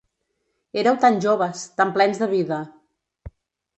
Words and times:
Éreu 0.83 0.95
tan 1.03 1.21
joves, 1.27 1.61
tan 1.81 1.93
plens 1.99 2.23
de 2.25 2.31
vida. 2.33 2.59